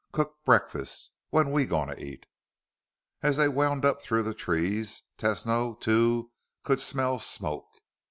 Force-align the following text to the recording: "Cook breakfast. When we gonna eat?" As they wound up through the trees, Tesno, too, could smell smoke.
"Cook 0.11 0.43
breakfast. 0.43 1.11
When 1.29 1.51
we 1.51 1.65
gonna 1.67 1.93
eat?" 1.95 2.25
As 3.21 3.37
they 3.37 3.47
wound 3.47 3.85
up 3.85 4.01
through 4.01 4.23
the 4.23 4.33
trees, 4.33 5.03
Tesno, 5.19 5.79
too, 5.79 6.31
could 6.63 6.79
smell 6.79 7.19
smoke. 7.19 7.67